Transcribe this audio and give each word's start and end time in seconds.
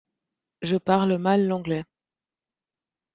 Je 0.63 0.77
parle 0.77 1.19
mal 1.19 1.45
l’anglais. 1.45 1.85